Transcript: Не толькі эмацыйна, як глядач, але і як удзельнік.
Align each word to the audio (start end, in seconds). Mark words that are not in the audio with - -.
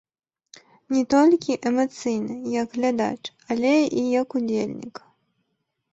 Не 0.93 1.01
толькі 1.13 1.57
эмацыйна, 1.71 2.33
як 2.55 2.67
глядач, 2.79 3.21
але 3.57 3.73
і 4.03 4.07
як 4.21 4.29
удзельнік. 4.41 4.95